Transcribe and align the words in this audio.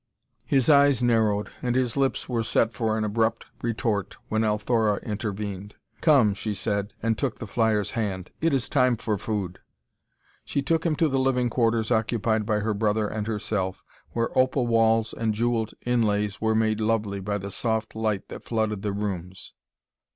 His 0.47 0.67
eyes 0.67 1.03
narrowed, 1.03 1.51
and 1.61 1.75
his 1.75 1.95
lips 1.95 2.27
were 2.27 2.41
set 2.41 2.73
for 2.73 2.97
an 2.97 3.03
abrupt 3.03 3.45
retort 3.61 4.17
when 4.29 4.43
Althora 4.43 4.95
intervened. 5.03 5.75
"Come," 6.01 6.33
she 6.33 6.55
said, 6.55 6.91
and 7.03 7.15
took 7.19 7.37
the 7.37 7.45
flyer's 7.45 7.91
hand. 7.91 8.31
"It 8.41 8.51
is 8.51 8.67
time 8.67 8.97
for 8.97 9.19
food." 9.19 9.59
She 10.43 10.63
took 10.63 10.87
him 10.87 10.95
to 10.95 11.07
the 11.07 11.19
living 11.19 11.51
quarters 11.51 11.91
occupied 11.91 12.47
by 12.47 12.61
her 12.61 12.73
brother 12.73 13.07
and 13.07 13.27
herself, 13.27 13.83
where 14.13 14.35
opal 14.35 14.65
walls 14.65 15.13
and 15.13 15.35
jewelled 15.35 15.75
inlays 15.85 16.41
were 16.41 16.55
made 16.55 16.81
lovely 16.81 17.19
by 17.19 17.37
the 17.37 17.51
soft 17.51 17.95
light 17.95 18.27
that 18.29 18.43
flooded 18.45 18.81
the 18.81 18.93
rooms. 18.93 19.53